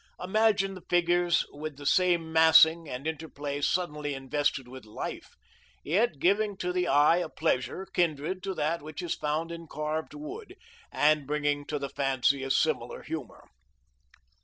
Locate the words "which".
8.81-9.03